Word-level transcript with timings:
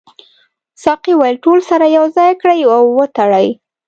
ساقي 0.83 1.13
وویل 1.15 1.37
ټول 1.45 1.59
سره 1.69 1.85
یو 1.97 2.05
ځای 2.17 2.31
کړئ 2.41 2.59
او 2.75 2.83
وتړئ. 2.97 3.47